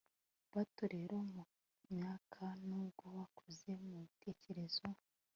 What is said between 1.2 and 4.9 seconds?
mumyaka, nubwo bakuze mubitekerezo..